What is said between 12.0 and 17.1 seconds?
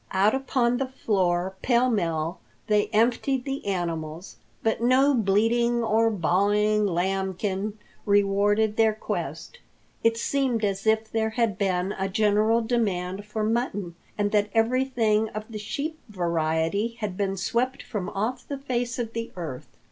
general demand for mutton and that everything of the sheep variety